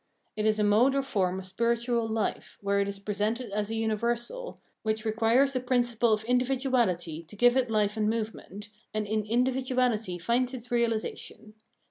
[0.35, 3.75] It is a mode or form of spiritual hfe, where it is presented as a
[3.75, 9.21] universal, which requires the principle of individuahty to give it hfe and movement, and in
[9.21, 11.53] individuahty finds its reahsa tion.